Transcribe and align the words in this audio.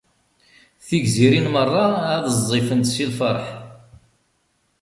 Tigzirin 0.85 1.47
meṛṛa 1.53 1.87
ad 2.15 2.25
ẓẓifent 2.39 2.91
si 2.93 3.05
lferḥ. 3.09 3.45